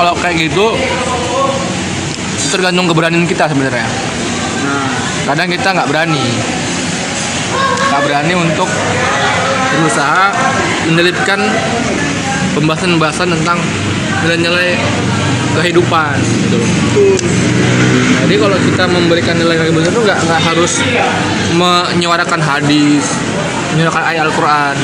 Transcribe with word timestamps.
kalau 0.00 0.16
kayak 0.16 0.48
gitu 0.48 0.72
itu 2.40 2.46
tergantung 2.48 2.88
keberanian 2.88 3.28
kita 3.28 3.52
sebenarnya. 3.52 3.84
Kadang 5.28 5.52
kita 5.52 5.76
nggak 5.76 5.88
berani. 5.92 6.24
Nggak 7.92 8.02
berani 8.08 8.32
untuk 8.32 8.64
berusaha 9.76 10.32
menyelipkan 10.88 11.36
pembahasan-pembahasan 12.56 13.28
tentang 13.28 13.60
nilai-nilai 14.24 14.80
kehidupan 15.60 16.16
gitu. 16.48 16.58
Jadi 18.24 18.34
kalau 18.40 18.56
kita 18.56 18.84
memberikan 18.88 19.36
nilai 19.36 19.60
kehidupan 19.60 19.84
itu 19.84 20.00
nggak 20.00 20.18
nggak 20.24 20.40
harus 20.48 20.80
menyuarakan 21.52 22.40
hadis, 22.40 23.04
menyuarakan 23.76 24.04
ayat 24.08 24.22
Al-Quran, 24.32 24.76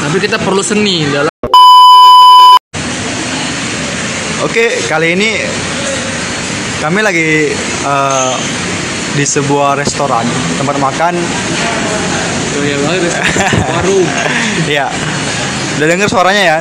tapi 0.00 0.16
kita 0.18 0.42
perlu 0.42 0.64
seni 0.64 1.06
dalam 1.06 1.30
Oke, 4.40 4.72
kali 4.88 5.12
ini 5.12 5.36
kami 6.80 7.04
lagi 7.04 7.52
eh, 7.84 8.34
di 9.12 9.20
sebuah 9.20 9.76
restoran 9.76 10.24
tempat 10.56 10.80
makan. 10.80 11.12
ya 12.64 12.76
banget 12.80 13.12
warung. 13.68 14.08
Ya, 14.80 14.88
udah 15.76 15.86
denger 15.92 16.08
suaranya 16.08 16.40
ya? 16.40 16.58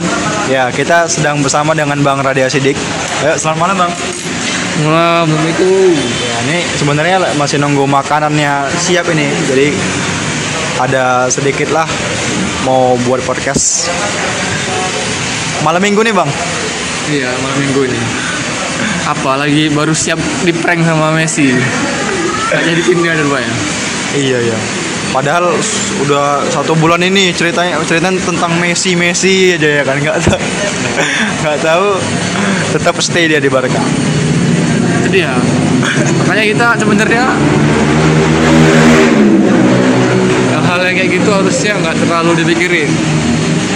Ya, 0.51 0.63
kita 0.75 1.07
sedang 1.07 1.39
bersama 1.39 1.71
dengan 1.71 2.03
Bang 2.03 2.19
Radia 2.19 2.51
Sidik. 2.51 2.75
Ayo, 3.23 3.39
selamat 3.39 3.59
malam 3.63 3.75
Bang. 3.87 3.93
Assalamualaikum. 3.95 5.95
Ya, 5.95 6.35
ini 6.51 6.59
sebenarnya 6.75 7.31
masih 7.39 7.63
nunggu 7.63 7.87
makanannya 7.87 8.75
siap 8.75 9.07
ini. 9.07 9.31
Jadi 9.47 9.71
ada 10.83 11.31
sedikit 11.31 11.71
lah 11.71 11.87
mau 12.67 12.99
buat 13.07 13.23
podcast 13.23 13.87
malam 15.63 15.79
minggu 15.79 16.03
nih 16.03 16.11
Bang. 16.11 16.27
Iya 17.09 17.33
malam 17.41 17.57
minggu 17.57 17.81
ini. 17.89 17.99
Apalagi 19.09 19.63
baru 19.73 19.97
siap 19.97 20.21
di 20.45 20.53
prank 20.53 20.85
sama 20.85 21.09
Messi. 21.09 21.49
Gak 22.53 22.61
jadi 22.61 22.81
pindah 22.85 23.13
ada 23.17 23.25
ya. 23.41 23.53
Iya 24.13 24.39
ya. 24.53 24.57
Padahal 25.09 25.49
udah 26.05 26.45
satu 26.53 26.77
bulan 26.77 27.01
ini 27.01 27.33
ceritanya 27.33 27.81
ceritanya 27.81 28.21
tentang 28.21 28.53
Messi 28.61 28.93
Messi 28.93 29.57
aja 29.57 29.81
ya 29.81 29.83
kan 29.85 29.97
nggak 29.97 30.21
tahu 30.21 30.37
nggak 31.41 31.59
tahu 31.65 31.87
tetap 32.77 32.95
stay 33.01 33.25
dia 33.25 33.41
di 33.41 33.49
Barca. 33.49 33.81
Itu 35.01 35.09
dia. 35.09 35.33
Makanya 36.29 36.45
kita 36.45 36.67
sebenarnya 36.77 37.25
hal-hal 40.53 40.79
yang 40.85 40.95
kayak 41.01 41.09
gitu 41.17 41.29
harusnya 41.33 41.73
nggak 41.81 41.95
terlalu 42.05 42.31
dipikirin. 42.45 42.89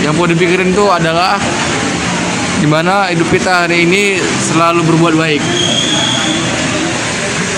Yang 0.06 0.14
perlu 0.22 0.30
dipikirin 0.38 0.70
tuh 0.78 0.94
adalah 0.94 1.42
gimana 2.64 3.12
hidup 3.12 3.28
kita 3.28 3.68
hari 3.68 3.84
ini 3.84 4.16
selalu 4.24 4.88
berbuat 4.88 5.20
baik. 5.20 5.44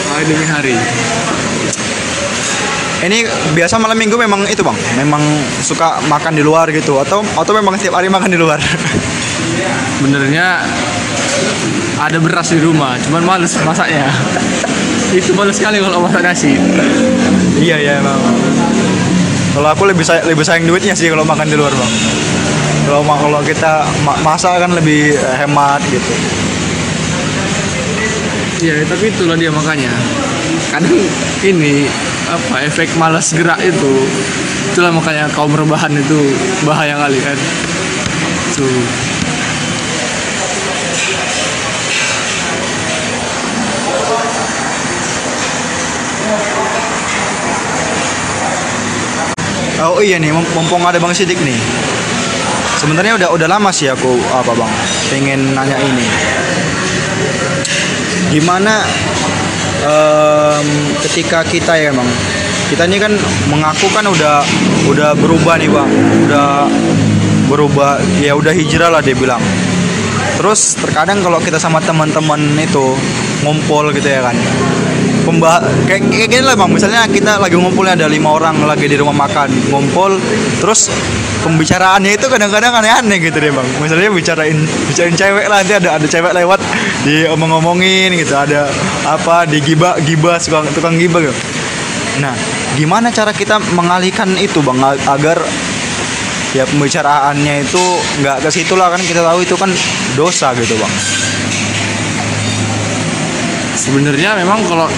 Hari 0.09 0.23
demi 0.25 0.45
hari. 0.49 0.73
Ini 3.05 3.21
biasa 3.53 3.77
malam 3.77 4.01
minggu 4.01 4.17
memang 4.17 4.49
itu 4.49 4.65
bang, 4.65 4.73
memang 4.97 5.21
suka 5.61 6.01
makan 6.09 6.33
di 6.33 6.41
luar 6.41 6.73
gitu 6.73 6.97
atau 6.97 7.21
atau 7.21 7.53
memang 7.53 7.77
setiap 7.77 8.01
hari 8.01 8.09
makan 8.09 8.33
di 8.33 8.39
luar. 8.41 8.57
Benernya 10.01 10.65
ada 12.01 12.17
beras 12.17 12.49
di 12.49 12.57
rumah, 12.57 12.97
cuman 13.05 13.21
males 13.21 13.53
masaknya. 13.61 14.09
Itu 15.13 15.37
males 15.37 15.61
sekali 15.61 15.85
kalau 15.85 16.01
masak 16.01 16.25
nasi. 16.25 16.57
iya 17.61 17.77
iya 17.77 18.01
emang. 18.01 18.17
Kalau 19.53 19.69
aku 19.69 19.85
lebih 19.85 20.01
say- 20.01 20.25
lebih 20.25 20.41
sayang 20.41 20.65
duitnya 20.65 20.97
sih 20.97 21.13
kalau 21.13 21.21
makan 21.21 21.45
di 21.45 21.53
luar 21.53 21.69
bang. 21.77 21.93
Kalau 22.85 23.01
kalau 23.01 23.41
kita 23.41 23.81
ma- 24.05 24.19
masak 24.21 24.61
kan 24.61 24.69
lebih 24.69 25.17
hemat 25.41 25.81
gitu. 25.89 26.13
Iya, 28.61 28.85
tapi 28.85 29.09
itulah 29.09 29.33
dia 29.33 29.49
makanya. 29.49 29.89
Kadang 30.69 30.95
ini 31.41 31.89
apa 32.29 32.61
efek 32.65 32.93
malas 32.95 33.33
gerak 33.33 33.57
itu. 33.61 33.93
Itulah 34.71 34.93
makanya 34.93 35.25
kaum 35.33 35.49
rebahan 35.51 35.91
itu 35.97 36.19
bahaya 36.61 36.93
kali 37.01 37.19
kan. 37.25 37.37
Tuh. 38.53 38.85
Oh 49.85 49.99
iya 49.99 50.15
nih, 50.17 50.31
mum- 50.31 50.47
mumpung 50.55 50.81
ada 50.87 50.97
Bang 51.03 51.11
Sidik 51.11 51.37
nih. 51.43 51.59
Sebenarnya 52.75 53.17
udah 53.17 53.29
udah 53.33 53.47
lama 53.49 53.71
sih 53.71 53.87
aku 53.89 54.19
apa 54.35 54.51
Bang, 54.53 54.69
pengen 55.09 55.55
nanya 55.55 55.79
ini. 55.79 56.05
Gimana 58.29 58.83
em, 59.81 60.67
ketika 61.07 61.41
kita 61.47 61.73
ya 61.79 61.95
Bang, 61.95 62.05
kita 62.69 62.83
ini 62.85 62.99
kan 62.99 63.15
mengaku 63.47 63.87
kan 63.95 64.05
udah 64.05 64.43
udah 64.91 65.15
berubah 65.17 65.55
nih 65.57 65.71
Bang, 65.71 65.89
udah 66.27 66.67
berubah 67.47 68.03
ya 68.19 68.35
udah 68.35 68.53
hijrah 68.53 68.91
lah 68.91 69.01
dia 69.01 69.15
bilang. 69.15 69.41
Terus 70.35 70.75
terkadang 70.75 71.23
kalau 71.23 71.39
kita 71.39 71.55
sama 71.55 71.79
teman-teman 71.79 72.59
itu 72.59 72.93
ngumpul 73.41 73.89
gitu 73.95 74.05
ya 74.05 74.19
kan, 74.19 74.35
pembah 75.25 75.57
kayak, 75.89 76.05
kayak 76.13 76.29
gini 76.29 76.43
lah 76.45 76.53
bang. 76.53 76.69
Misalnya 76.69 77.01
kita 77.09 77.41
lagi 77.41 77.57
ngumpulnya 77.57 77.97
ada 77.97 78.05
lima 78.05 78.29
orang 78.37 78.61
lagi 78.63 78.85
di 78.85 78.95
rumah 78.95 79.25
makan 79.25 79.49
ngumpul 79.73 80.21
terus 80.61 80.93
pembicaraannya 81.41 82.13
itu 82.13 82.29
kadang-kadang 82.29 82.77
aneh-aneh 82.77 83.17
gitu 83.17 83.37
deh 83.41 83.49
bang. 83.49 83.67
Misalnya 83.81 84.13
bicarain 84.13 84.57
bicarain 84.87 85.15
cewek 85.17 85.45
lah 85.49 85.65
nanti 85.65 85.73
ada 85.73 85.97
ada 85.97 86.05
cewek 86.05 86.31
lewat 86.31 86.61
di 87.01 87.25
omong-omongin 87.25 88.13
gitu 88.13 88.37
ada 88.37 88.69
apa 89.09 89.49
di 89.49 89.57
gibah 89.65 89.97
gibah 90.05 90.37
tukang 90.37 90.69
tukang 90.77 90.95
gibah 91.01 91.25
gitu. 91.25 91.35
Nah 92.21 92.37
gimana 92.77 93.09
cara 93.09 93.33
kita 93.33 93.57
mengalihkan 93.73 94.29
itu 94.37 94.61
bang? 94.61 94.77
Agar 95.09 95.41
ya 96.53 96.63
pembicaraannya 96.69 97.67
itu 97.67 97.83
nggak 98.21 98.45
ke 98.45 98.49
situ 98.53 98.77
lah 98.77 98.93
kan? 98.93 99.01
Kita 99.01 99.25
tahu 99.25 99.41
itu 99.41 99.57
kan 99.57 99.73
dosa 100.13 100.53
gitu 100.53 100.77
bang 100.77 100.93
Sebenarnya 103.85 104.33
memang 104.33 104.65
kalau 104.65 104.89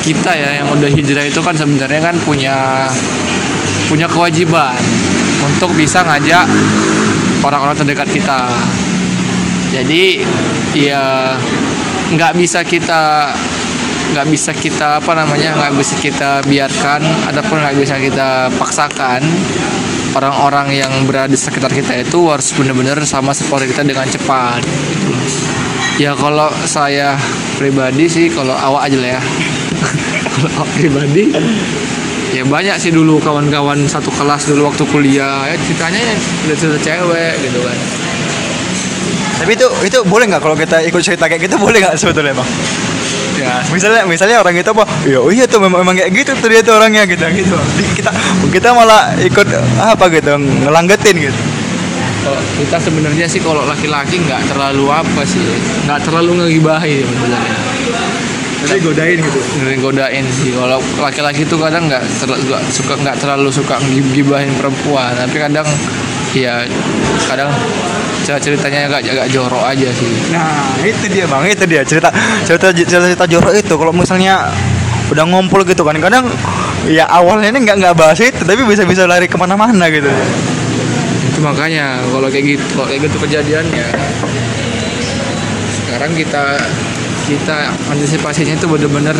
kita 0.00 0.32
ya 0.32 0.64
yang 0.64 0.72
udah 0.72 0.88
hijrah 0.88 1.28
itu 1.28 1.44
kan 1.44 1.52
sebenarnya 1.52 2.00
kan 2.00 2.16
punya 2.24 2.88
punya 3.92 4.08
kewajiban 4.08 4.80
untuk 5.44 5.76
bisa 5.76 6.00
ngajak 6.08 6.48
orang-orang 7.44 7.76
terdekat 7.76 8.08
kita. 8.08 8.48
Jadi 9.68 10.24
ya 10.72 11.36
nggak 12.16 12.32
bisa 12.40 12.64
kita 12.64 13.28
nggak 14.16 14.26
bisa 14.32 14.56
kita 14.56 15.04
apa 15.04 15.12
namanya 15.12 15.52
nggak 15.60 15.76
bisa 15.76 15.94
kita 16.00 16.40
biarkan 16.48 17.04
ataupun 17.28 17.60
nggak 17.60 17.76
bisa 17.76 18.00
kita 18.00 18.48
paksakan 18.56 19.20
orang-orang 20.16 20.72
yang 20.72 20.92
berada 21.04 21.28
di 21.28 21.36
sekitar 21.36 21.68
kita 21.68 22.00
itu 22.00 22.32
harus 22.32 22.48
benar-benar 22.56 23.04
sama 23.04 23.36
seperti 23.36 23.68
kita 23.76 23.84
dengan 23.84 24.08
cepat 24.08 24.64
gitu. 24.64 25.12
Ya 25.98 26.14
kalau 26.14 26.46
saya 26.62 27.18
pribadi 27.58 28.06
sih 28.06 28.30
kalau 28.30 28.54
awak 28.54 28.86
aja 28.86 28.98
lah 29.02 29.10
ya. 29.18 29.22
kalau 30.38 30.50
awak 30.62 30.70
pribadi 30.78 31.34
ya 32.30 32.46
banyak 32.46 32.78
sih 32.78 32.94
dulu 32.94 33.18
kawan-kawan 33.18 33.82
satu 33.90 34.06
kelas 34.14 34.46
dulu 34.46 34.70
waktu 34.70 34.86
kuliah. 34.94 35.50
Ya 35.50 35.58
ceritanya 35.58 35.98
udah 36.46 36.54
cerita 36.54 36.78
cewek 36.78 37.34
gitu 37.42 37.58
kan. 37.66 37.78
tapi 39.38 39.54
itu 39.54 39.66
itu 39.86 39.98
boleh 40.06 40.26
nggak 40.30 40.42
kalau 40.42 40.54
kita 40.54 40.86
ikut 40.86 41.02
cerita 41.02 41.26
kayak 41.26 41.50
gitu? 41.50 41.58
Boleh 41.58 41.82
nggak 41.82 41.98
sebetulnya 41.98 42.30
bang? 42.30 42.50
Ya. 43.38 43.58
Misalnya 43.74 44.02
misalnya 44.06 44.38
orang 44.38 44.54
itu 44.54 44.70
apa 44.70 44.86
ya 45.02 45.18
oh 45.18 45.34
iya 45.34 45.50
tuh 45.50 45.62
memang, 45.62 45.82
memang 45.82 45.98
kayak 45.98 46.10
gitu 46.14 46.30
tuh 46.38 46.46
dia 46.46 46.62
tuh 46.62 46.78
orangnya 46.78 47.10
gitu 47.10 47.26
gitu. 47.34 47.58
Kita 47.98 48.14
kita 48.54 48.70
malah 48.70 49.18
ikut 49.18 49.46
apa 49.82 50.04
gitu 50.14 50.30
ngelanggetin 50.38 51.26
gitu 51.26 51.42
kalau 52.28 52.44
kita 52.60 52.76
sebenarnya 52.76 53.24
sih 53.24 53.40
kalau 53.40 53.64
laki-laki 53.64 54.20
nggak 54.20 54.52
terlalu 54.52 54.92
apa 54.92 55.24
sih 55.24 55.40
nggak 55.88 56.04
terlalu 56.04 56.44
ngegibahin 56.44 57.08
sebenarnya. 57.08 57.58
Jadi 58.68 58.80
godain 58.84 59.18
gitu? 59.22 59.40
Godain 59.80 60.24
sih. 60.28 60.52
Kalau 60.52 60.76
laki-laki 61.00 61.48
itu 61.48 61.56
kadang 61.56 61.88
nggak 61.88 62.04
terlalu 62.20 62.60
suka 62.68 62.94
nggak 63.00 63.16
terlalu 63.16 63.48
suka 63.48 63.80
gibahin 64.12 64.52
perempuan. 64.60 65.16
Tapi 65.16 65.36
kadang 65.40 65.64
ya 66.36 66.68
kadang 67.24 67.48
cerita 68.28 68.44
ceritanya 68.44 68.92
agak 68.92 69.08
agak 69.08 69.28
jorok 69.32 69.64
aja 69.64 69.88
sih. 69.88 70.12
Nah 70.28 70.76
itu 70.84 71.08
dia 71.08 71.24
bang. 71.24 71.48
Itu 71.48 71.64
dia 71.64 71.80
cerita 71.80 72.12
cerita 72.44 72.76
cerita, 72.76 73.08
cerita 73.08 73.24
jorok 73.24 73.56
itu. 73.56 73.72
Kalau 73.72 73.92
misalnya 73.96 74.52
udah 75.08 75.24
ngumpul 75.24 75.64
gitu 75.64 75.80
kan 75.88 75.96
kadang 75.96 76.28
ya 76.84 77.08
awalnya 77.08 77.48
ini 77.48 77.64
nggak 77.64 77.80
nggak 77.80 77.94
bahas 77.96 78.20
itu 78.20 78.44
tapi 78.44 78.60
bisa 78.68 78.84
bisa 78.84 79.08
lari 79.08 79.24
ke 79.24 79.40
mana-mana 79.40 79.88
gitu. 79.88 80.04
itu 80.04 80.57
makanya 81.38 82.02
kalau 82.10 82.28
kayak 82.30 82.58
gitu 82.58 82.64
kalau 82.74 82.86
kayak 82.90 83.02
gitu 83.06 83.16
kejadiannya 83.22 83.86
sekarang 85.70 86.12
kita 86.14 86.44
kita 87.28 87.56
antisipasinya 87.92 88.54
itu 88.56 88.66
benar-benar 88.66 89.16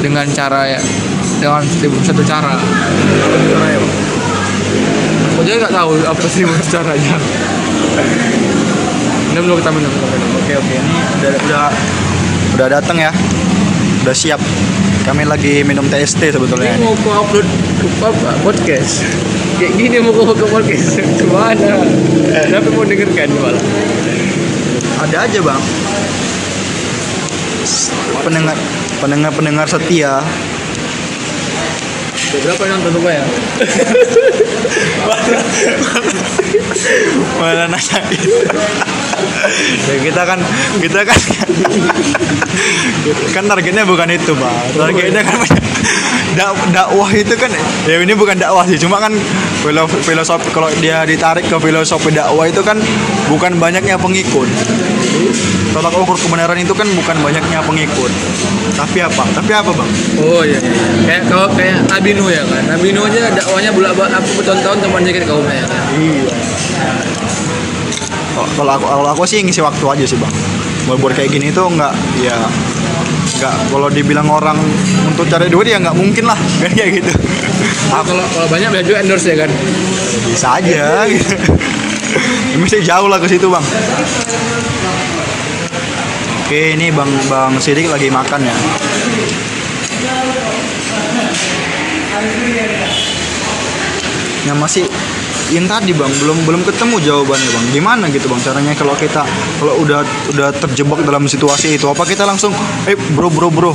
dengan 0.00 0.26
cara 0.30 0.78
ya 0.78 0.80
dengan 1.38 1.62
satu 2.02 2.22
cara 2.24 2.58
aku 5.32 5.40
juga 5.46 5.56
nggak 5.66 5.74
tahu 5.74 5.90
apa 6.06 6.26
sih 6.28 6.42
caranya 6.72 7.16
minum 9.32 9.48
dulu 9.48 9.56
kita 9.64 9.72
minum. 9.72 9.88
Oke 10.44 10.52
oke 10.60 10.74
ini 10.76 10.96
udah 11.24 11.32
udah 11.48 11.66
udah 12.60 12.66
datang 12.68 12.96
ya. 13.00 13.10
Udah 14.04 14.12
siap. 14.12 14.40
Kami 15.08 15.24
lagi 15.24 15.64
minum 15.64 15.88
TST 15.88 16.20
sebetulnya. 16.36 16.76
Ini 16.76 16.84
mau 16.84 17.24
upload 17.24 17.48
podcast 18.44 19.31
kayak 19.62 19.78
gini 19.78 20.02
mau 20.02 20.10
ke 20.10 20.42
podcast. 20.50 20.98
Gimana? 21.22 21.78
Tapi 22.50 22.68
mau 22.74 22.82
dengarkan 22.82 23.30
malah 23.38 23.62
Ada 25.06 25.30
aja 25.30 25.38
bang. 25.38 25.62
Pendengar 28.26 28.58
pendengar 28.98 29.30
pendengar 29.30 29.66
setia. 29.70 30.18
berapa 32.32 32.64
yang 32.64 32.80
nonton 32.80 33.12
ya? 33.12 33.20
Mana 37.36 37.68
nanya 37.68 37.98
ya, 39.84 39.94
kita 40.00 40.22
kan 40.24 40.40
kita 40.80 41.04
kan 41.04 41.18
kan 43.36 43.44
targetnya 43.52 43.84
bukan 43.84 44.08
itu 44.16 44.32
bang. 44.32 44.64
Targetnya 44.80 45.22
kan 45.22 45.38
dak 46.38 46.56
dakwah 46.72 47.10
itu 47.12 47.34
kan 47.36 47.50
ya 47.84 47.98
ini 48.00 48.14
bukan 48.14 48.38
dakwah 48.38 48.64
sih 48.64 48.78
cuma 48.78 49.02
kan 49.02 49.12
filosofi, 49.62 50.48
kalau 50.50 50.68
dia 50.80 51.04
ditarik 51.06 51.46
ke 51.46 51.56
filosofi 51.58 52.10
dakwah 52.14 52.48
itu 52.48 52.62
kan 52.64 52.78
bukan 53.30 53.56
banyaknya 53.58 53.96
pengikut. 53.98 54.48
Tolak 55.72 55.94
ukur 55.96 56.16
kebenaran 56.20 56.58
itu 56.60 56.74
kan 56.76 56.84
bukan 56.92 57.16
banyaknya 57.24 57.64
pengikut. 57.64 58.12
Tapi 58.76 58.98
apa? 59.00 59.24
Tapi 59.32 59.52
apa 59.56 59.70
bang? 59.72 59.90
Oh 60.20 60.44
iya, 60.44 60.60
iya. 60.60 60.74
kayak 61.08 61.22
kalau 61.32 61.48
kayak 61.56 61.80
Nabi 61.88 62.10
Nuh 62.12 62.28
ya 62.28 62.44
kan? 62.44 62.62
Nabi 62.68 62.88
Nuh 62.92 63.08
aja 63.08 63.32
dakwahnya 63.32 63.70
bolak 63.72 63.92
balik 63.96 64.20
apa 64.20 64.28
bertahun-tahun 64.36 64.78
teman 64.84 65.00
sedikit 65.04 65.24
kaumnya 65.28 65.54
ya 65.64 65.66
kan? 65.68 65.82
Iya. 65.96 66.34
Kalau 68.32 68.72
aku 68.76 68.84
kalau 68.84 69.08
aku 69.12 69.22
sih 69.24 69.40
ngisi 69.40 69.60
waktu 69.64 69.84
aja 69.84 70.04
sih 70.04 70.18
bang. 70.20 70.32
Buat 70.88 70.98
buat 70.98 71.12
kayak 71.14 71.30
gini 71.30 71.48
tuh 71.54 71.70
nggak 71.72 71.94
ya 72.20 72.36
nggak 73.38 73.56
kalau 73.74 73.88
dibilang 73.90 74.28
orang 74.30 74.58
untuk 75.08 75.26
cari 75.26 75.50
duit 75.50 75.70
ya 75.70 75.78
nggak 75.82 75.96
mungkin 75.96 76.24
lah. 76.28 76.38
Kayak 76.62 77.02
gitu. 77.02 77.12
Ah, 77.90 78.02
kalau 78.06 78.24
kalau 78.32 78.48
banyak 78.50 78.68
bisa 78.74 78.82
juga 78.86 78.98
endorse 79.02 79.26
ya 79.32 79.36
kan? 79.46 79.50
Bisa 80.30 80.48
aja. 80.58 80.86
Gitu 81.12 81.36
mesti 82.58 82.84
jauh 82.84 83.08
lah 83.08 83.18
ke 83.20 83.28
situ 83.28 83.48
bang. 83.48 83.64
Oke 86.44 86.76
ini 86.76 86.92
bang 86.92 87.10
bang 87.28 87.52
Sidik 87.56 87.88
lagi 87.88 88.12
makan 88.12 88.40
ya. 88.44 88.56
Yang 94.42 94.58
masih 94.58 94.84
yang 95.52 95.68
tadi 95.68 95.92
bang 95.92 96.08
belum 96.08 96.48
belum 96.48 96.62
ketemu 96.64 96.96
jawabannya 97.04 97.48
bang. 97.52 97.64
Gimana 97.76 98.04
gitu 98.08 98.26
bang 98.26 98.40
caranya 98.40 98.72
kalau 98.72 98.96
kita 98.96 99.22
kalau 99.60 99.74
udah 99.84 100.00
udah 100.32 100.48
terjebak 100.56 101.04
dalam 101.04 101.28
situasi 101.28 101.76
itu? 101.76 101.86
Apa 101.86 102.08
kita 102.08 102.24
langsung 102.24 102.56
eh 102.88 102.96
bro 103.12 103.28
bro 103.28 103.52
bro 103.52 103.72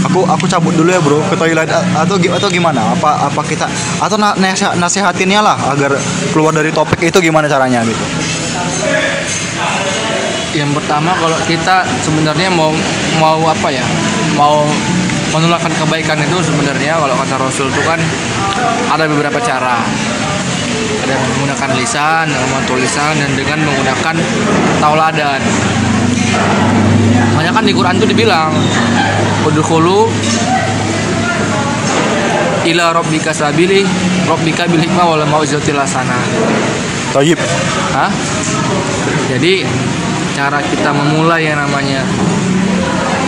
aku 0.00 0.24
aku 0.24 0.44
cabut 0.48 0.72
dulu 0.72 0.88
ya 0.88 0.98
bro 0.98 1.20
ke 1.28 1.36
toilet 1.36 1.68
atau 1.68 2.16
atau 2.16 2.48
gimana? 2.48 2.80
Apa 2.96 3.28
apa 3.28 3.40
kita 3.44 3.68
atau 4.00 4.16
na- 4.16 4.34
nasihat, 4.40 4.74
nasihatinnya 4.80 5.44
lah 5.44 5.56
agar 5.76 5.94
keluar 6.32 6.56
dari 6.56 6.72
topik 6.72 7.04
itu 7.04 7.20
gimana 7.20 7.44
caranya 7.46 7.84
gitu? 7.84 8.04
Yang 10.50 10.82
pertama 10.82 11.14
kalau 11.14 11.38
kita 11.46 11.86
sebenarnya 12.02 12.48
mau 12.50 12.74
mau 13.22 13.38
apa 13.46 13.68
ya 13.70 13.84
mau 14.34 14.66
menularkan 15.30 15.70
kebaikan 15.78 16.18
itu 16.18 16.42
sebenarnya 16.42 16.98
kalau 16.98 17.14
kata 17.14 17.34
Rasul 17.38 17.70
itu 17.70 17.82
kan 17.86 18.02
ada 18.90 19.06
beberapa 19.06 19.38
cara 19.38 19.78
ada 21.02 21.14
menggunakan 21.16 21.70
lisan 21.78 22.26
dengan 22.28 22.62
tulisan 22.66 23.14
dan 23.16 23.30
dengan 23.34 23.58
menggunakan 23.64 24.14
tauladan 24.78 25.40
makanya 27.34 27.52
kan 27.52 27.64
di 27.64 27.72
Quran 27.74 27.94
itu 27.98 28.06
dibilang 28.08 28.52
udkhulu 29.44 30.08
ila 32.68 32.84
rabbika 32.92 33.32
sabili 33.32 33.82
rabbika 34.28 34.68
bil 34.68 34.80
hikmah 34.80 35.06
wal 35.16 35.24
mau'izatil 35.26 35.80
hasanah 35.80 36.20
Toyib 37.10 37.40
Hah? 37.90 38.06
Jadi 39.26 39.66
cara 40.30 40.62
kita 40.62 40.94
memulai 40.94 41.50
yang 41.50 41.58
namanya 41.58 42.06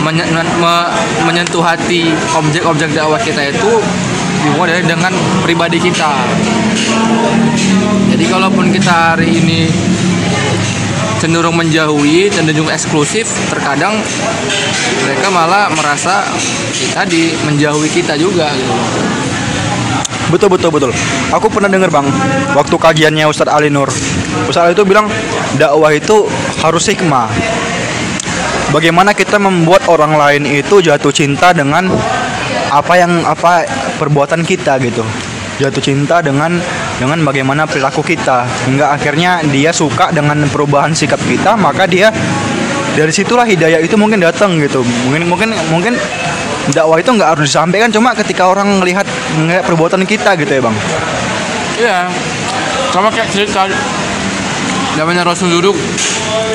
menye- 0.03 0.27
me- 0.31 0.91
menyentuh 1.27 1.59
hati 1.59 2.11
objek-objek 2.31 2.95
dakwah 2.95 3.19
kita 3.19 3.51
itu 3.51 3.83
dimulai 4.43 4.77
dari 4.77 4.85
dengan 4.85 5.13
pribadi 5.41 5.79
kita. 5.79 6.11
Jadi 8.13 8.25
kalaupun 8.27 8.69
kita 8.69 9.15
hari 9.15 9.39
ini 9.39 9.71
cenderung 11.23 11.55
menjauhi 11.55 12.27
cenderung 12.27 12.67
eksklusif, 12.67 13.31
terkadang 13.47 13.95
mereka 15.07 15.27
malah 15.31 15.71
merasa 15.71 16.27
kita 16.73 17.07
di 17.07 17.31
menjauhi 17.47 17.87
kita 17.87 18.19
juga 18.19 18.51
gitu. 18.51 18.73
betul 20.31 20.49
betul 20.49 20.69
betul 20.73 20.91
aku 21.29 21.47
pernah 21.51 21.69
dengar 21.69 21.93
bang 21.93 22.07
waktu 22.57 22.75
kajiannya 22.75 23.29
Ustadz 23.29 23.53
Ali 23.53 23.69
Nur 23.69 23.87
Ustadz 24.49 24.71
Ali 24.71 24.73
itu 24.73 24.83
bilang 24.83 25.05
dakwah 25.55 25.93
itu 25.93 26.25
harus 26.59 26.83
hikmah 26.89 27.29
bagaimana 28.73 29.13
kita 29.13 29.37
membuat 29.37 29.85
orang 29.85 30.17
lain 30.17 30.43
itu 30.49 30.81
jatuh 30.81 31.13
cinta 31.13 31.53
dengan 31.53 31.87
apa 32.73 32.93
yang 32.97 33.21
apa 33.21 33.69
perbuatan 34.03 34.43
kita 34.43 34.75
gitu. 34.83 35.03
Jatuh 35.61 35.83
cinta 35.83 36.19
dengan 36.19 36.59
dengan 36.99 37.19
bagaimana 37.23 37.63
perilaku 37.63 38.03
kita. 38.03 38.43
Hingga 38.67 38.91
akhirnya 38.91 39.39
dia 39.47 39.71
suka 39.71 40.11
dengan 40.11 40.43
perubahan 40.49 40.91
sikap 40.91 41.21
kita 41.23 41.55
maka 41.55 41.87
dia 41.87 42.11
dari 42.93 43.09
situlah 43.09 43.47
hidayah 43.47 43.79
itu 43.81 43.95
mungkin 43.95 44.19
datang 44.19 44.59
gitu. 44.59 44.83
Mungkin 45.07 45.29
mungkin 45.29 45.49
mungkin 45.71 45.93
dakwah 46.71 47.01
itu 47.01 47.11
nggak 47.11 47.29
harus 47.35 47.51
disampaikan 47.51 47.91
cuma 47.91 48.15
ketika 48.15 48.47
orang 48.47 48.79
melihat 48.79 49.03
melihat 49.35 49.63
perbuatan 49.67 50.03
kita 50.07 50.35
gitu 50.39 50.51
ya 50.51 50.61
bang. 50.63 50.75
Iya. 51.79 51.99
Sama 52.93 53.09
kayak 53.09 53.29
cerita 53.33 53.65
namanya 54.97 55.25
Rasul 55.25 55.49
duduk. 55.49 55.75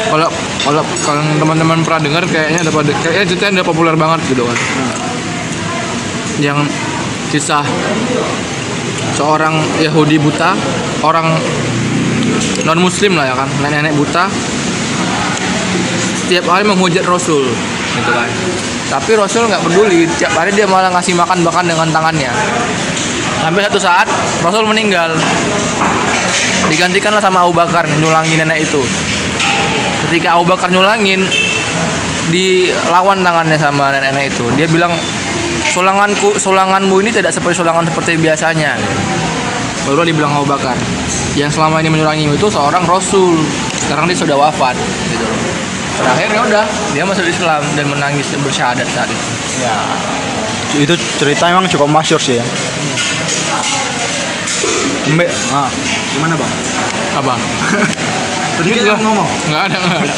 Kalau 0.09 0.29
kalau 0.63 0.83
kalau 1.03 1.23
teman-teman 1.43 1.83
pernah 1.83 2.01
dengar 2.01 2.23
kayaknya 2.25 2.63
ada 2.63 2.71
pada 2.73 2.93
kayaknya 3.03 3.25
ceritanya 3.35 3.53
udah 3.61 3.67
populer 3.67 3.95
banget 3.99 4.21
gitu 4.31 4.43
kan. 4.47 4.59
Yang 6.39 6.59
kisah 7.29 7.65
seorang 9.15 9.61
Yahudi 9.83 10.17
buta, 10.21 10.57
orang 11.05 11.37
non 12.65 12.79
muslim 12.81 13.17
lah 13.17 13.31
ya 13.31 13.35
kan, 13.37 13.49
nenek-nenek 13.63 13.95
buta 13.97 14.29
setiap 16.29 16.45
hari 16.45 16.69
menghujat 16.69 17.09
Rasul 17.09 17.49
gitu 17.97 18.11
kan. 18.13 18.29
Tapi 18.89 19.17
Rasul 19.17 19.49
nggak 19.49 19.65
peduli, 19.65 20.05
tiap 20.21 20.33
hari 20.37 20.53
dia 20.53 20.69
malah 20.69 20.93
ngasih 20.93 21.17
makan 21.17 21.41
bahkan 21.45 21.65
dengan 21.65 21.89
tangannya. 21.89 22.33
Sampai 23.41 23.65
satu 23.65 23.81
saat 23.81 24.09
Rasul 24.45 24.69
meninggal. 24.69 25.17
Digantikanlah 26.69 27.25
sama 27.25 27.49
Abu 27.49 27.57
Bakar 27.57 27.89
nyulangin 28.01 28.45
nenek 28.45 28.69
itu. 28.69 28.81
Ketika 30.09 30.37
Abu 30.37 30.45
Bakar 30.49 30.69
nyulangin 30.69 31.25
dilawan 32.29 33.25
tangannya 33.25 33.57
sama 33.57 33.89
nenek-nenek 33.93 34.37
itu. 34.37 34.45
Dia 34.57 34.69
bilang 34.69 34.93
sulanganku 35.73 36.37
sulanganmu 36.37 37.01
ini 37.05 37.11
tidak 37.13 37.33
seperti 37.33 37.61
sulangan 37.61 37.85
seperti 37.87 38.17
biasanya. 38.21 38.77
Baru 39.89 40.05
dibilang 40.05 40.37
Abu 40.37 40.47
Bakar. 40.49 40.77
Yang 41.39 41.57
selama 41.57 41.81
ini 41.81 41.89
menyulangimu 41.89 42.37
itu 42.37 42.49
seorang 42.53 42.85
Rasul. 42.85 43.41
Sekarang 43.81 44.05
dia 44.05 44.19
sudah 44.19 44.37
wafat 44.37 44.77
gitu. 45.13 45.27
Terakhir 45.99 46.29
ya 46.31 46.41
udah 46.47 46.65
dia 46.95 47.03
masuk 47.03 47.27
Islam 47.27 47.63
dan 47.75 47.87
menangis 47.91 48.31
dan 48.31 48.39
bersyahadat 48.47 48.87
saat 48.95 49.11
itu. 49.11 49.27
itu 50.79 50.95
cerita 51.19 51.51
memang 51.51 51.67
cukup 51.67 51.89
masyur 51.91 52.21
sih 52.21 52.39
ya 52.39 52.45
Mbe, 55.09 55.25
ah, 55.51 55.67
gimana 56.13 56.37
bang? 56.37 56.53
Apa? 57.17 57.35
Tadi 58.61 58.69
ngomong 58.85 59.29
Nggak 59.49 59.63
ada, 59.73 59.77
nggak 59.81 60.01
ada. 60.05 60.15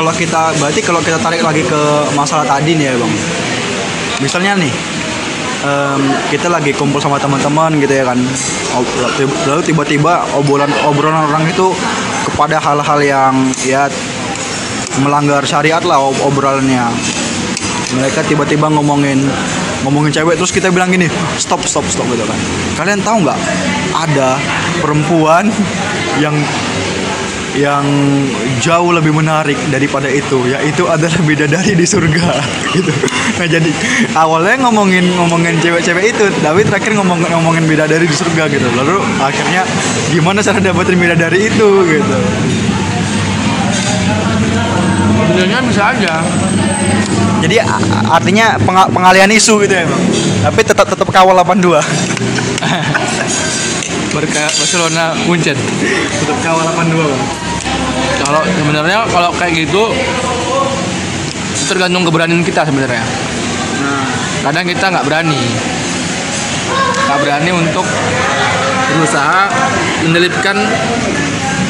Kalau 0.00 0.16
kita 0.16 0.56
berarti 0.56 0.80
kalau 0.80 1.00
kita 1.04 1.20
tarik 1.20 1.44
lagi 1.44 1.60
ke 1.60 1.80
masalah 2.16 2.48
tadi 2.48 2.72
nih 2.72 2.88
ya 2.88 2.94
bang. 2.96 3.12
Misalnya 4.24 4.56
nih 4.56 4.72
em, 5.60 6.00
kita 6.32 6.48
lagi 6.48 6.72
kumpul 6.72 6.96
sama 7.04 7.20
teman-teman 7.20 7.76
gitu 7.84 7.92
ya 7.92 8.08
kan. 8.08 8.16
Lalu 9.44 9.60
tiba-tiba 9.60 10.24
obrolan 10.40 10.72
obrolan 10.88 11.28
orang 11.28 11.44
itu 11.44 11.68
kepada 12.24 12.56
hal-hal 12.56 12.96
yang 13.04 13.52
ya 13.60 13.92
melanggar 15.04 15.44
syariat 15.44 15.84
lah 15.84 16.00
ob- 16.00 16.16
obrolannya. 16.24 16.88
Mereka 18.00 18.24
tiba-tiba 18.24 18.72
ngomongin 18.72 19.20
ngomongin 19.84 20.16
cewek 20.16 20.40
terus 20.40 20.48
kita 20.48 20.72
bilang 20.72 20.88
gini 20.88 21.12
stop 21.36 21.60
stop 21.68 21.84
stop 21.92 22.08
gitu 22.08 22.24
kan. 22.24 22.40
Kalian 22.80 23.04
tahu 23.04 23.28
nggak? 23.28 23.36
Ada 23.92 24.40
perempuan 24.80 25.52
yang 26.24 26.32
yang 27.58 27.82
jauh 28.62 28.94
lebih 28.94 29.10
menarik 29.10 29.58
daripada 29.74 30.06
itu 30.06 30.46
yaitu 30.46 30.86
adalah 30.86 31.18
bidadari 31.26 31.74
di 31.74 31.86
surga. 31.86 32.38
Gitu. 32.76 32.92
Nah 33.40 33.48
jadi 33.50 33.70
awalnya 34.14 34.62
ngomongin 34.68 35.10
ngomongin 35.18 35.58
cewek-cewek 35.58 36.14
itu 36.14 36.30
tapi 36.38 36.62
terakhir 36.62 36.94
ngomong 36.94 37.18
ngomongin 37.26 37.66
bidadari 37.66 38.06
di 38.06 38.14
surga 38.14 38.46
gitu. 38.46 38.62
Lalu 38.78 39.02
akhirnya 39.18 39.66
gimana 40.14 40.38
cara 40.38 40.62
dapetin 40.62 40.94
bidadari 40.94 41.50
itu 41.50 41.68
gitu. 41.90 42.16
Sebenarnya 45.34 45.58
bisa 45.66 45.82
aja. 45.90 46.14
Jadi 47.42 47.56
artinya 48.06 48.54
penga- 48.62 48.90
pengalihan 48.92 49.30
isu 49.34 49.66
gitu 49.66 49.74
ya 49.74 49.88
bang. 49.88 50.04
Tapi 50.46 50.60
tetap 50.62 50.86
tetap 50.86 51.08
kawal 51.10 51.34
82 51.42 51.80
berkayak 54.10 54.52
Barcelona 54.58 55.14
Munchen. 55.26 55.56
Tetap 56.10 56.38
kawal 56.42 56.66
82 56.74 56.98
bang. 56.98 57.22
Kalau 58.20 58.42
sebenarnya 58.44 58.98
kalau 59.10 59.30
kayak 59.38 59.66
gitu 59.66 59.82
tergantung 61.70 62.02
keberanian 62.02 62.42
kita 62.42 62.66
sebenarnya. 62.66 63.02
Nah. 63.80 64.06
Kadang 64.50 64.66
kita 64.66 64.84
nggak 64.90 65.06
berani. 65.06 65.40
Nggak 67.06 67.18
berani 67.22 67.50
untuk 67.54 67.86
berusaha 68.90 69.46
menyelipkan 70.02 70.56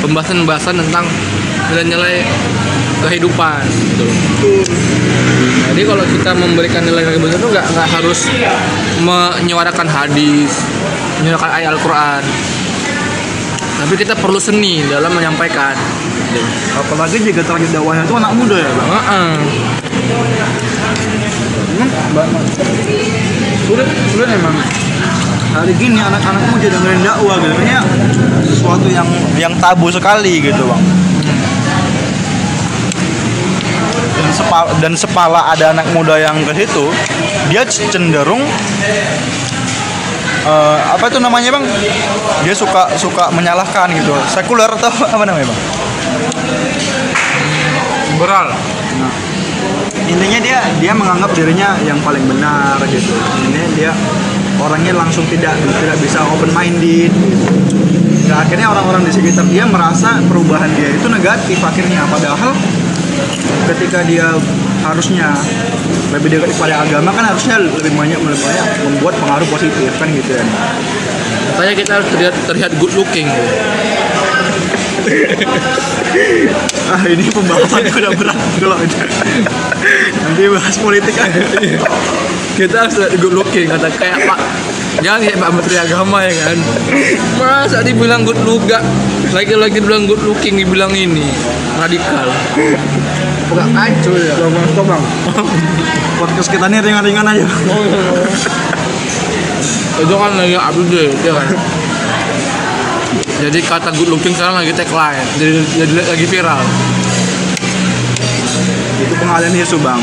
pembahasan-pembahasan 0.00 0.80
tentang 0.80 1.04
nilai-nilai 1.70 2.24
kehidupan 3.04 3.62
gitu. 3.68 4.08
Jadi 5.70 5.82
kalau 5.86 6.04
kita 6.04 6.30
memberikan 6.34 6.82
nilai 6.82 7.04
kehidupan 7.06 7.30
itu 7.30 7.46
nggak 7.46 7.66
nggak 7.72 7.88
harus 7.88 8.26
menyuarakan 9.00 9.86
hadis, 9.86 10.66
menyuarakan 11.20 11.50
ayat 11.52 11.70
Al-Quran. 11.76 12.22
Tapi 13.80 13.94
kita 13.96 14.12
perlu 14.16 14.36
seni 14.36 14.84
dalam 14.88 15.12
menyampaikan. 15.12 15.76
Apalagi 16.78 17.18
jika 17.20 17.42
target 17.42 17.74
dakwahnya 17.74 18.06
itu 18.06 18.14
anak 18.14 18.32
muda 18.38 18.54
ya 18.54 18.70
bang 18.70 18.90
Heeh. 18.94 19.30
Hmm, 21.80 21.88
ba- 22.14 22.30
sulit 23.66 23.86
sulit 24.14 24.28
emang 24.30 24.54
hari 25.50 25.74
gini 25.74 25.98
anak-anak 25.98 26.42
muda 26.54 26.66
dengerin 26.70 27.02
dakwah 27.02 27.36
gitu 27.42 27.54
kayaknya 27.58 27.80
sesuatu 28.46 28.86
yang 28.86 29.08
yang 29.34 29.54
tabu 29.58 29.90
sekali 29.90 30.38
gitu 30.38 30.62
bang 30.70 30.82
dan 34.14 34.30
sepala, 34.30 34.70
dan 34.78 34.92
sepala 34.94 35.40
ada 35.50 35.74
anak 35.74 35.86
muda 35.90 36.14
yang 36.18 36.38
ke 36.46 36.62
situ 36.62 36.94
dia 37.50 37.66
cenderung 37.66 38.46
eh, 40.46 40.78
apa 40.96 41.04
itu 41.08 41.18
namanya 41.20 41.50
bang? 41.56 41.64
Dia 42.44 42.54
suka 42.56 42.92
suka 42.96 43.28
menyalahkan 43.32 43.90
gitu. 43.96 44.12
Sekuler 44.30 44.68
atau 44.68 44.92
apa 45.14 45.24
namanya 45.24 45.48
bang? 45.48 45.60
Liberal. 48.14 48.48
intinya 50.10 50.42
dia 50.42 50.58
dia 50.82 50.90
menganggap 50.90 51.30
dirinya 51.38 51.78
yang 51.86 52.02
paling 52.02 52.26
benar 52.26 52.82
gitu. 52.90 53.14
Ini 53.46 53.62
dia 53.78 53.94
orangnya 54.58 54.98
langsung 54.98 55.22
tidak 55.30 55.54
tidak 55.54 55.96
bisa 56.02 56.18
open 56.34 56.50
minded 56.50 57.14
gitu. 57.14 57.46
Nah, 58.30 58.46
akhirnya 58.46 58.70
orang-orang 58.70 59.02
di 59.06 59.10
sekitar 59.10 59.42
dia 59.50 59.66
merasa 59.66 60.22
perubahan 60.30 60.70
dia 60.78 60.94
itu 60.94 61.06
negatif 61.10 61.58
akhirnya. 61.62 62.06
Padahal 62.06 62.54
ketika 63.74 64.06
dia 64.06 64.30
harusnya 64.86 65.34
lebih 66.10 66.28
dekat 66.34 66.50
kepada 66.54 66.74
agama 66.82 67.14
kan 67.14 67.24
harusnya 67.30 67.56
lebih 67.62 67.92
banyak 67.94 68.18
lebih 68.18 68.40
banyak 68.42 68.66
membuat 68.82 69.14
pengaruh 69.22 69.48
positif 69.50 69.92
kan 69.98 70.08
gitu 70.10 70.30
ya. 70.34 70.44
Katanya 71.54 71.74
kita 71.76 71.90
harus 72.00 72.08
terlihat 72.10 72.34
terlihat 72.46 72.72
good 72.82 72.94
looking. 72.98 73.28
ah 76.92 77.02
ini 77.06 77.24
pembahasan 77.32 77.86
udah 77.88 78.12
berat 78.18 78.36
kalau 78.60 78.76
nanti 78.76 80.42
bahas 80.50 80.76
politik. 80.82 81.14
Kan 81.14 81.30
kita 82.58 82.74
harus 82.86 82.92
terlihat 82.98 83.14
good 83.22 83.34
looking 83.34 83.70
kata 83.70 83.88
kayak 83.94 84.18
Pak 84.26 84.38
jangan 85.00 85.20
kayak 85.22 85.38
Pak 85.38 85.50
Menteri 85.54 85.76
Agama 85.78 86.18
ya 86.26 86.32
kan? 86.34 86.58
Masa 87.38 87.80
dibilang 87.86 88.26
good 88.26 88.40
look 88.44 88.66
gak 88.66 88.82
lagi-lagi 89.30 89.78
bilang 89.78 90.10
good 90.10 90.20
looking 90.26 90.58
dibilang 90.58 90.90
ini 90.90 91.30
radikal 91.78 92.26
Bukan 93.50 93.68
kacau 93.74 94.14
ya. 94.14 94.34
Bang 94.38 94.66
stop 94.70 94.86
bang 94.86 95.02
podcast 96.20 96.48
kita 96.52 96.68
ini 96.68 96.78
ringan-ringan 96.84 97.24
aja. 97.24 97.46
Itu 100.00 100.14
kan 100.14 100.30
lagi 100.36 100.56
update 100.56 101.18
ya 101.24 101.32
kan. 101.32 101.48
Jadi 103.40 103.58
kata 103.64 103.88
good 103.96 104.12
looking 104.12 104.36
sekarang 104.36 104.60
lagi 104.60 104.76
tagline 104.76 105.24
jadi, 105.40 105.64
jadi 105.80 105.92
lagi 106.04 106.26
viral. 106.28 106.60
Itu 109.00 109.14
pengalian 109.16 109.52
isu 109.56 109.76
bang. 109.80 110.00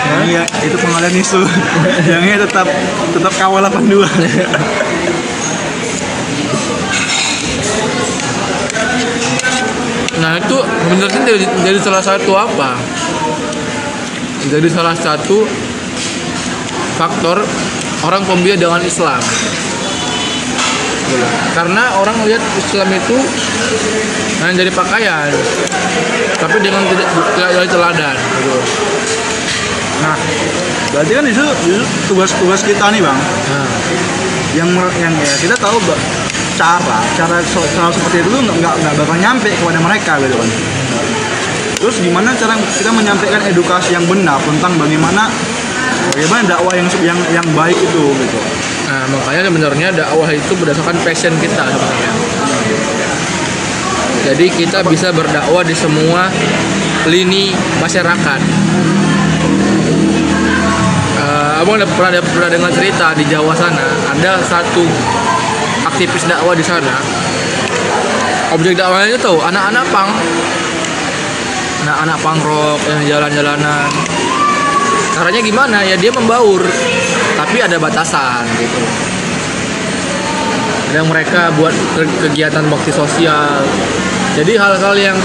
Yang 0.00 0.24
iya, 0.32 0.42
itu 0.64 0.76
pengalian 0.80 1.14
isu 1.20 1.40
yang 2.10 2.22
ini 2.24 2.36
tetap 2.40 2.66
tetap 3.14 3.32
kawal 3.36 3.62
82 3.68 4.79
Nah 10.20 10.36
itu 10.36 10.56
sebenarnya 10.60 11.20
jadi, 11.24 11.44
jadi 11.64 11.78
salah 11.80 12.02
satu 12.04 12.32
apa? 12.36 12.76
Jadi 14.52 14.68
salah 14.68 14.92
satu 14.92 15.48
faktor 17.00 17.40
orang 18.04 18.22
pembia 18.28 18.56
dengan 18.56 18.84
Islam. 18.84 19.20
Karena 21.56 21.98
orang 21.98 22.14
melihat 22.22 22.44
Islam 22.54 22.86
itu 22.94 23.16
hanya 24.44 24.54
dari 24.62 24.70
pakaian, 24.70 25.32
tapi 26.38 26.56
dengan 26.62 26.86
tidak 26.86 27.08
dari 27.36 27.68
teladan. 27.68 28.16
Gitu. 28.16 28.56
nah 30.00 30.16
berarti 30.96 31.12
kan 31.12 31.24
itu, 31.28 31.44
tugas-tugas 32.08 32.64
kita 32.64 32.88
nih 32.88 33.04
bang 33.04 33.20
Nah, 33.52 33.68
yang 34.56 34.70
yang 34.96 35.12
ya 35.12 35.34
kita 35.44 35.54
tahu 35.60 35.76
cara 36.60 36.98
cara 37.16 37.36
cara 37.40 37.88
seperti 37.88 38.20
itu 38.20 38.28
nggak 38.28 38.74
nggak 38.84 38.94
bakal 39.00 39.16
nyampe 39.16 39.48
kepada 39.48 39.80
mereka 39.80 40.12
gitu 40.20 40.36
kan 40.36 40.50
terus 41.80 41.96
gimana 42.04 42.36
cara 42.36 42.52
kita 42.76 42.92
menyampaikan 42.92 43.40
edukasi 43.48 43.96
yang 43.96 44.04
benar 44.04 44.36
tentang 44.44 44.76
bagaimana 44.76 45.32
bagaimana 46.12 46.42
dakwah 46.44 46.76
yang 46.76 46.88
yang 47.00 47.16
yang 47.32 47.46
baik 47.56 47.80
itu 47.80 48.04
gitu 48.12 48.38
nah, 48.92 49.08
makanya 49.08 49.48
sebenarnya 49.48 49.88
dakwah 49.96 50.28
itu 50.28 50.52
berdasarkan 50.60 50.96
passion 51.00 51.32
kita 51.40 51.64
sebenarnya. 51.64 52.12
Jadi 54.20 54.52
kita 54.52 54.84
bisa 54.84 55.08
berdakwah 55.16 55.64
di 55.64 55.72
semua 55.72 56.28
lini 57.08 57.56
masyarakat. 57.80 58.40
Eh, 61.20 61.60
abang 61.64 61.80
pernah, 61.80 62.20
pernah 62.20 62.48
dengar 62.52 62.68
cerita 62.76 63.16
di 63.16 63.24
Jawa 63.24 63.56
sana 63.56 63.80
ada 64.12 64.36
satu 64.44 64.84
aktivis 66.00 66.24
dakwah 66.24 66.56
di 66.56 66.64
sana. 66.64 66.96
Objek 68.56 68.72
dakwahnya 68.72 69.20
itu 69.20 69.36
anak-anak 69.36 69.84
pang, 69.92 70.08
anak-anak 71.84 72.16
pang 72.24 72.40
rock 72.40 72.80
yang 72.88 73.04
jalan-jalanan. 73.04 73.84
Caranya 75.12 75.44
gimana? 75.44 75.84
Ya 75.84 76.00
dia 76.00 76.08
membaur, 76.08 76.64
tapi 77.36 77.60
ada 77.60 77.76
batasan 77.76 78.48
gitu. 78.56 78.80
Ada 80.88 81.04
mereka 81.04 81.52
buat 81.60 81.76
ke- 81.92 82.16
kegiatan 82.24 82.64
bakti 82.72 82.96
sosial. 82.96 83.60
Jadi 84.40 84.56
hal-hal 84.56 84.96
yang 84.96 85.20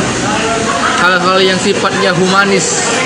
hal-hal 0.99 1.39
yang 1.39 1.55
sifatnya 1.55 2.11
humanis 2.11 2.99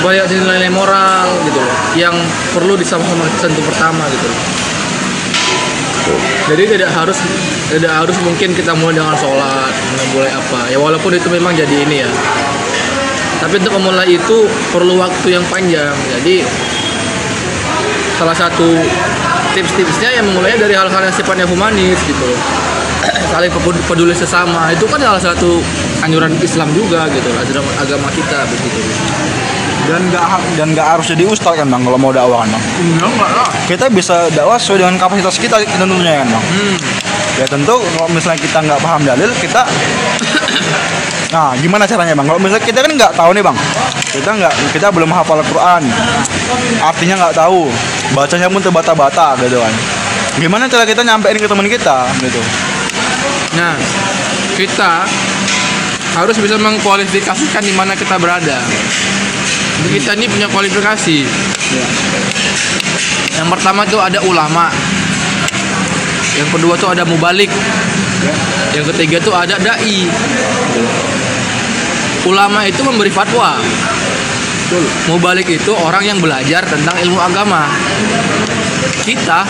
banyak 0.00 0.24
nilai-nilai 0.32 0.72
moral 0.72 1.28
gitu 1.44 1.60
loh 1.60 1.76
yang 2.00 2.16
perlu 2.56 2.80
disama-sama 2.80 3.28
sentuh 3.36 3.60
pertama 3.60 4.08
gitu 4.08 4.24
loh. 4.24 4.40
Jadi 6.46 6.62
tidak 6.78 6.90
harus 6.94 7.18
tidak 7.70 7.92
harus 7.92 8.16
mungkin 8.22 8.54
kita 8.54 8.72
mulai 8.78 8.94
dengan 8.94 9.18
sholat, 9.18 9.72
mulai 10.14 10.30
apa 10.30 10.60
ya 10.70 10.78
walaupun 10.78 11.10
itu 11.14 11.28
memang 11.30 11.52
jadi 11.58 11.76
ini 11.86 12.06
ya. 12.06 12.10
Tapi 13.42 13.60
untuk 13.60 13.74
memulai 13.76 14.16
itu 14.16 14.48
perlu 14.72 14.96
waktu 14.96 15.36
yang 15.36 15.44
panjang. 15.50 15.92
Jadi 16.18 16.46
salah 18.16 18.32
satu 18.32 18.80
tips-tipsnya 19.52 20.20
yang 20.20 20.24
memulainya 20.32 20.64
dari 20.64 20.74
hal-hal 20.76 21.02
yang 21.04 21.12
sifatnya 21.12 21.44
humanis 21.44 22.00
gitu. 22.06 22.28
Saling 23.32 23.52
peduli 23.86 24.16
sesama 24.16 24.72
itu 24.72 24.88
kan 24.88 24.98
salah 25.02 25.20
satu 25.20 25.60
anjuran 26.00 26.32
Islam 26.40 26.72
juga 26.72 27.10
gitu 27.12 27.28
agama 27.82 28.08
kita 28.14 28.38
begitu. 28.48 28.80
Dan 29.86 30.00
nggak 30.10 30.22
dan 30.58 30.66
nggak 30.74 30.86
harus 30.86 31.06
jadi 31.14 31.22
ustadz 31.30 31.62
kan 31.62 31.66
bang 31.70 31.82
kalau 31.86 31.98
mau 31.98 32.10
dakwah 32.10 32.42
kan 32.42 32.50
bang? 32.54 32.64
Enggak 32.82 33.08
enggak 33.14 33.30
lah. 33.30 33.48
kita 33.70 33.84
bisa 33.90 34.14
dakwah 34.34 34.58
sesuai 34.58 34.82
dengan 34.82 34.96
kapasitas 34.98 35.38
kita 35.38 35.62
tentunya 35.62 36.22
kan 36.22 36.28
bang? 36.30 36.44
Hmm. 36.44 36.76
ya 37.36 37.46
tentu 37.46 37.76
kalau 37.78 38.08
misalnya 38.10 38.40
kita 38.42 38.58
nggak 38.64 38.80
paham 38.82 39.00
dalil 39.06 39.30
kita 39.38 39.62
nah 41.34 41.54
gimana 41.58 41.86
caranya 41.86 42.14
bang? 42.18 42.26
Kalau 42.26 42.40
misalnya 42.42 42.64
kita 42.66 42.78
kan 42.82 42.92
nggak 42.98 43.12
tahu 43.14 43.30
nih 43.34 43.44
bang. 43.46 43.56
Kita 44.16 44.30
nggak 44.32 44.54
kita 44.74 44.86
belum 44.90 45.10
hafal 45.12 45.38
Quran 45.46 45.82
artinya 46.82 47.14
nggak 47.26 47.34
tahu. 47.38 47.70
Bacanya 48.14 48.46
pun 48.50 48.62
terbata-bata 48.62 49.38
gitu 49.42 49.58
kan. 49.58 49.74
Gimana 50.36 50.68
cara 50.68 50.84
kita 50.84 51.00
nyampein 51.00 51.38
ke 51.40 51.48
teman 51.48 51.66
kita 51.66 52.06
gitu? 52.20 52.40
Nah, 53.56 53.72
kita 54.52 55.08
harus 56.16 56.36
bisa 56.40 56.56
mengkualifikasikan 56.60 57.64
di 57.64 57.72
mana 57.72 57.96
kita 57.96 58.20
berada. 58.20 58.60
Kita 59.84 60.16
ini 60.16 60.26
punya 60.28 60.48
kualifikasi. 60.48 61.18
Ya. 61.76 61.86
Yang 63.42 63.48
pertama 63.52 63.84
tuh 63.84 64.00
ada 64.00 64.20
ulama. 64.24 64.72
Yang 66.36 66.48
kedua 66.56 66.74
tuh 66.76 66.92
ada 66.92 67.04
mubalik. 67.04 67.48
Ya. 68.24 68.34
Yang 68.80 68.96
ketiga 68.96 69.16
tuh 69.20 69.34
ada 69.36 69.56
dai. 69.60 70.08
Ulama 72.26 72.66
itu 72.66 72.80
memberi 72.82 73.12
fatwa. 73.12 73.60
Betul. 74.66 74.82
Mubalik 75.14 75.46
itu 75.46 75.70
orang 75.78 76.02
yang 76.02 76.18
belajar 76.18 76.66
tentang 76.66 76.96
ilmu 76.98 77.22
agama. 77.22 77.70
Kita 79.06 79.46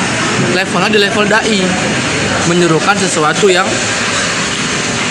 levelnya 0.52 0.92
di 0.92 1.00
level 1.00 1.24
dai, 1.24 1.60
menyerukan 2.52 2.92
sesuatu 3.00 3.48
yang 3.48 3.64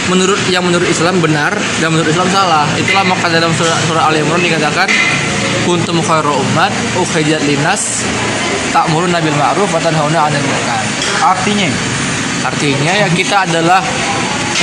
menurut 0.09 0.37
yang 0.53 0.61
menurut 0.65 0.85
Islam 0.85 1.17
benar 1.21 1.55
dan 1.81 1.89
menurut 1.93 2.09
Islam 2.09 2.29
salah. 2.29 2.65
Itulah 2.77 3.05
maka 3.05 3.29
dalam 3.29 3.49
surah, 3.53 3.77
surah 3.89 4.03
Al 4.09 4.15
Imran 4.17 4.41
dikatakan 4.41 4.89
kuntum 5.65 6.01
khairu 6.01 6.33
ummat 6.33 6.69
ukhrijat 6.99 7.41
linas 7.49 8.05
ta'muruna 8.69 9.17
bil 9.23 9.33
ma'ruf 9.33 9.69
wa 9.71 9.81
tanhauna 9.81 10.29
'anil 10.29 10.45
munkar. 10.45 10.83
Artinya 11.25 11.69
Artinya 12.45 12.93
ya 12.93 13.07
kita 13.09 13.49
adalah 13.49 13.81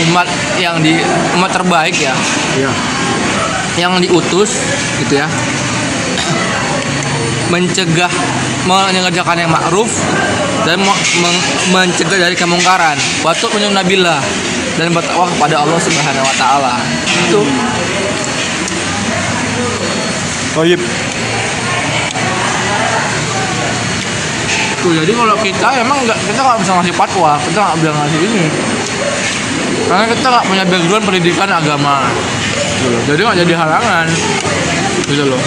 umat 0.06 0.30
yang 0.54 0.78
di 0.78 1.02
umat 1.34 1.50
terbaik 1.50 1.98
ya, 1.98 2.14
ya. 2.54 2.70
yang 3.74 3.98
diutus 3.98 4.62
gitu 5.02 5.18
ya. 5.18 5.26
Mencegah 7.50 8.08
mengerjakan 8.70 9.34
yang 9.34 9.50
ma'ruf 9.50 9.90
dan 10.62 10.78
me- 10.78 11.02
men- 11.18 11.44
mencegah 11.74 12.30
dari 12.30 12.38
kemungkaran. 12.38 12.94
Batuk 13.26 13.50
menyuruh 13.50 13.74
nabilah 13.74 14.22
dan 14.80 14.88
bertakwa 14.92 15.28
kepada 15.36 15.60
Allah 15.60 15.78
Subhanahu 15.80 16.24
wa 16.24 16.36
taala. 16.40 16.74
Itu 17.28 17.40
Toyib. 20.52 20.80
Tuh, 24.82 24.92
jadi 24.98 25.12
kalau 25.14 25.36
kita 25.40 25.68
emang 25.78 25.98
nggak 26.04 26.18
kita 26.26 26.40
nggak 26.42 26.58
bisa 26.58 26.72
ngasih 26.74 26.94
fatwa, 26.98 27.38
kita 27.38 27.58
nggak 27.62 27.76
bisa 27.78 27.90
ngasih 27.94 28.20
ini, 28.26 28.44
karena 29.86 30.04
kita 30.10 30.26
nggak 30.26 30.46
punya 30.50 30.64
background 30.66 31.04
pendidikan 31.06 31.48
agama, 31.54 31.94
gitu 32.82 32.90
loh. 32.90 33.02
jadi 33.06 33.20
nggak 33.22 33.38
jadi 33.46 33.54
halangan, 33.62 34.06
gitu 35.06 35.24
loh. 35.30 35.42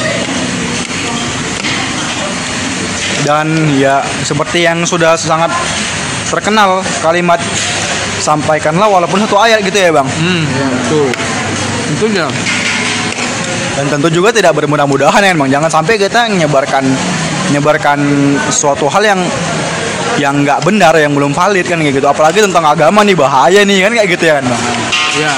Dan 3.28 3.48
ya 3.76 4.00
seperti 4.24 4.64
yang 4.64 4.88
sudah 4.88 5.20
sangat 5.20 5.52
terkenal 6.32 6.80
kalimat 7.04 7.44
sampaikanlah 8.26 8.90
walaupun 8.90 9.22
satu 9.22 9.38
ayat 9.38 9.62
gitu 9.62 9.78
ya 9.78 9.94
bang. 9.94 10.08
Hmm, 10.10 10.44
ya, 10.50 10.66
betul. 10.74 11.08
Itu 11.94 12.06
ya. 12.10 12.28
Dan 13.76 13.86
tentu 13.92 14.08
juga 14.10 14.34
tidak 14.34 14.58
bermudah-mudahan 14.58 15.22
ya 15.22 15.38
bang. 15.38 15.50
Jangan 15.62 15.70
sampai 15.70 16.02
kita 16.02 16.26
menyebarkan 16.34 16.84
menyebarkan 17.54 18.00
suatu 18.50 18.90
hal 18.90 19.06
yang 19.06 19.22
yang 20.18 20.42
nggak 20.42 20.66
benar 20.66 20.98
yang 20.98 21.14
belum 21.14 21.38
valid 21.38 21.70
kan 21.70 21.78
kayak 21.78 22.02
gitu. 22.02 22.08
Apalagi 22.10 22.42
tentang 22.42 22.66
agama 22.66 23.06
nih 23.06 23.14
bahaya 23.14 23.62
nih 23.62 23.86
kan 23.86 23.92
kayak 23.94 24.10
gitu 24.18 24.24
ya 24.26 24.34
kan 24.42 24.46
bang. 24.50 24.62
Ya, 25.16 25.34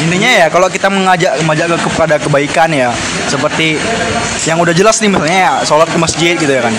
Intinya 0.00 0.30
ya 0.32 0.46
kalau 0.48 0.72
kita 0.72 0.88
mengajak 0.88 1.36
mengajak 1.44 1.76
ke 1.76 1.76
kepada 1.92 2.16
kebaikan 2.16 2.72
ya 2.72 2.88
seperti 3.28 3.76
yang 4.48 4.56
udah 4.58 4.72
jelas 4.72 4.98
nih 5.04 5.12
misalnya 5.12 5.38
ya 5.38 5.52
sholat 5.68 5.86
ke 5.92 5.98
masjid 6.00 6.34
gitu 6.34 6.48
ya 6.48 6.64
kan. 6.64 6.72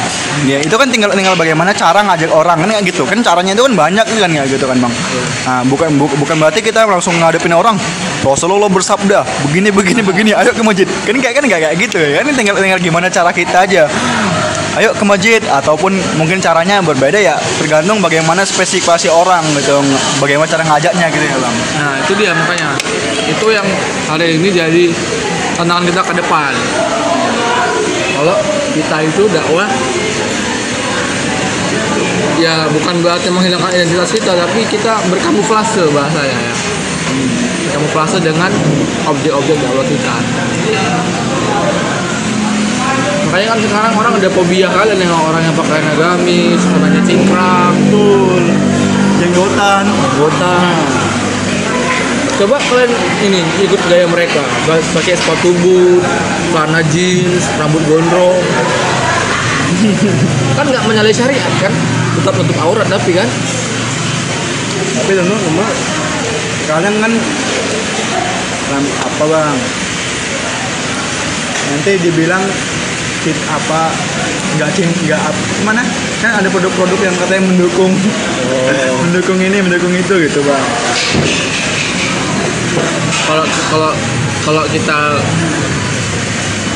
Ya 0.50 0.58
itu 0.60 0.74
kan 0.74 0.89
tinggal 0.89 1.13
tinggal 1.13 1.38
bagaimana 1.38 1.72
cara 1.77 2.01
ngajak 2.01 2.34
orang 2.34 2.58
kan 2.65 2.82
gitu 2.82 3.05
kan 3.05 3.22
caranya 3.22 3.53
itu 3.53 3.63
kan 3.63 3.74
banyak 3.77 4.05
kan 4.08 4.32
ya 4.34 4.43
gitu 4.50 4.65
kan 4.65 4.77
bang. 4.82 4.93
Nah 5.46 5.62
bukan 5.70 5.89
bu- 5.96 6.15
bukan 6.17 6.36
berarti 6.41 6.65
kita 6.65 6.84
langsung 6.89 7.13
ngadepin 7.22 7.53
orang 7.53 7.77
Rasulullah 8.25 8.72
bersabda 8.72 9.22
begini 9.46 9.70
begini 9.70 10.01
begini 10.01 10.32
ayo 10.34 10.55
ke 10.55 10.63
masjid 10.63 10.88
kan 10.88 11.15
kayak 11.20 11.36
kan 11.38 11.43
nggak 11.43 11.62
kayak 11.70 11.75
gitu 11.77 12.00
ya 12.00 12.24
kan 12.24 12.34
tinggal 12.34 12.55
tinggal 12.55 12.79
gimana 12.79 13.12
cara 13.12 13.36
kita 13.36 13.67
aja 13.67 13.84
ayo 14.81 14.89
ke 14.95 15.05
masjid 15.05 15.41
ataupun 15.45 15.93
mungkin 16.17 16.41
caranya 16.41 16.81
berbeda 16.81 17.21
ya 17.21 17.37
tergantung 17.61 18.01
bagaimana 18.01 18.41
spesifikasi 18.41 19.05
orang 19.09 19.45
gitu 19.57 19.77
bagaimana 20.17 20.49
cara 20.49 20.63
ngajaknya 20.65 21.05
gitu 21.13 21.25
ya 21.25 21.37
bang 21.37 21.55
nah 21.77 21.93
itu 22.01 22.13
dia 22.17 22.31
makanya. 22.35 22.69
Itu 23.23 23.47
yang 23.49 23.67
hari 24.11 24.35
ini 24.35 24.51
jadi 24.51 24.85
tantangan 25.55 25.83
kita 25.87 26.01
ke 26.03 26.13
depan. 26.19 26.51
Kalau 28.13 28.38
kita 28.75 28.97
itu 29.07 29.23
dakwah 29.31 29.67
ya 32.41 32.67
bukan 32.67 32.95
berarti 32.99 33.29
menghilangkan 33.31 33.71
identitas 33.71 34.12
kita 34.12 34.36
tapi 34.36 34.65
kita 34.67 34.99
berkamuflase 35.07 35.88
bahasanya 35.93 36.36
ya 36.36 36.55
berkamuflase 37.69 38.17
dengan 38.19 38.51
objek-objek 39.07 39.55
dakwah 39.62 39.86
kita 39.86 40.15
makanya 43.34 43.58
kan 43.58 43.60
sekarang 43.65 43.93
orang 43.98 44.13
ada 44.22 44.30
fobia 44.30 44.69
kali 44.69 44.93
dengan 44.93 45.17
orang 45.17 45.41
yang 45.41 45.58
pakai 45.58 45.82
agamis 45.82 46.62
warnanya 46.69 47.02
cingkrang 47.02 47.74
Betul. 47.89 48.46
Jenggotan. 49.17 49.89
botak 50.22 50.78
coba 52.38 52.62
kalian 52.62 52.93
ini 53.26 53.41
ikut 53.65 53.82
gaya 53.89 54.06
mereka 54.06 54.38
pakai 54.69 55.17
sepatu 55.17 55.50
boot 55.65 56.06
celana 56.54 56.86
jeans 56.93 57.50
rambut 57.58 57.82
gondrong 57.89 58.38
kan 60.62 60.65
nggak 60.69 60.86
menyalahi 60.86 61.17
syariat 61.17 61.54
kan 61.58 61.74
tetap 62.22 62.38
nutup 62.38 62.58
aurat 62.62 62.86
tapi 62.86 63.17
kan 63.17 63.26
Tapi 64.93 65.12
tentu 65.17 65.34
cuma 65.34 65.65
kalian 66.69 66.96
kan 67.02 67.12
apa 68.78 69.24
bang? 69.26 69.58
Nanti 71.74 71.91
dibilang 71.98 72.46
fit 73.23 73.39
apa 73.47 73.88
nggak 74.59 74.69
cing 74.75 74.91
nggak 75.07 75.15
apa 75.15 75.43
mana 75.63 75.79
kan 76.19 76.43
ada 76.43 76.51
produk-produk 76.51 76.99
yang 76.99 77.15
katanya 77.15 77.43
mendukung 77.47 77.95
mendukung 79.07 79.39
ini 79.39 79.63
mendukung 79.63 79.95
itu 79.95 80.27
gitu 80.27 80.39
bang. 80.43 80.65
Kalau 83.23 83.45
kalau 83.71 83.91
kalau 84.43 84.63
kita 84.75 85.23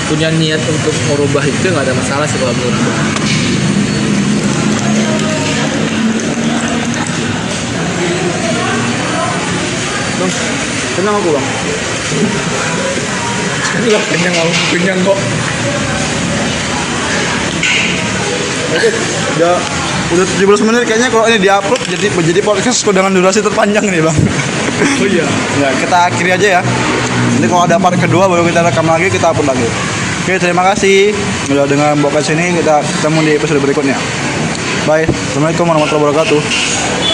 punya 0.08 0.32
niat 0.40 0.64
untuk 0.72 0.96
merubah 1.12 1.44
itu 1.44 1.68
nggak 1.68 1.84
ada 1.84 1.92
masalah 1.92 2.24
sih 2.24 2.40
kalau 2.40 2.56
menurutku 2.56 2.88
bang 2.88 3.04
kenal 10.96 11.14
aku 11.20 11.30
bang? 11.36 11.48
Kenyang 13.78 14.34
kenyang 14.72 15.00
kok 15.06 15.20
Oke, 18.68 18.90
udah 19.40 19.56
udah 20.08 20.26
17 20.44 20.68
menit 20.68 20.84
kayaknya 20.88 21.08
kalau 21.08 21.24
ini 21.28 21.40
diupload 21.40 21.82
jadi 21.88 22.08
menjadi 22.12 22.40
podcast 22.44 22.84
dengan 22.84 23.12
durasi 23.16 23.40
terpanjang 23.40 23.86
nih 23.88 24.04
bang. 24.04 24.18
Oh 25.04 25.08
iya. 25.08 25.26
Ya 25.64 25.70
kita 25.74 25.98
akhiri 26.12 26.32
aja 26.36 26.48
ya. 26.60 26.62
Nanti 27.38 27.48
kalau 27.48 27.64
ada 27.64 27.80
part 27.80 27.96
kedua 27.96 28.28
baru 28.28 28.44
kita 28.44 28.62
rekam 28.64 28.88
lagi 28.88 29.08
kita 29.08 29.32
upload 29.32 29.56
lagi. 29.56 29.68
Oke 30.24 30.36
terima 30.36 30.68
kasih 30.68 31.16
udah 31.48 31.64
dengan 31.64 31.96
podcast 32.04 32.36
ini. 32.36 32.60
Kita 32.60 32.84
ketemu 32.84 33.20
di 33.24 33.32
episode 33.40 33.60
berikutnya. 33.64 33.98
Bye. 34.84 35.08
Assalamualaikum 35.08 35.64
warahmatullahi 35.68 36.04
wabarakatuh 36.12 37.07